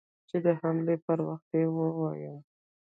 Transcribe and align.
چې 0.29 0.37
د 0.45 0.47
حملې 0.59 0.95
پر 1.05 1.19
وخت 1.27 1.49
يې 1.59 1.65
ووايم. 1.75 2.37